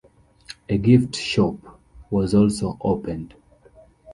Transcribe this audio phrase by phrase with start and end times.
[0.67, 3.35] A gift shop was also opened.